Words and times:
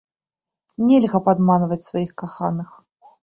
Нельга 0.85 1.19
падманваць 1.27 1.79
сваіх 1.89 2.11
каханых! 2.25 2.69